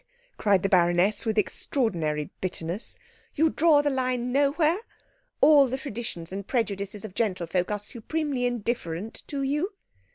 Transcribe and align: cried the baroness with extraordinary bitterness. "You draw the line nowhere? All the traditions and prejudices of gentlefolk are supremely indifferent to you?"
cried 0.35 0.63
the 0.63 0.67
baroness 0.67 1.27
with 1.27 1.37
extraordinary 1.37 2.31
bitterness. 2.41 2.97
"You 3.35 3.51
draw 3.51 3.83
the 3.83 3.91
line 3.91 4.31
nowhere? 4.31 4.79
All 5.41 5.67
the 5.67 5.77
traditions 5.77 6.31
and 6.33 6.47
prejudices 6.47 7.05
of 7.05 7.13
gentlefolk 7.13 7.69
are 7.69 7.77
supremely 7.77 8.45
indifferent 8.47 9.21
to 9.27 9.43
you?" 9.43 9.73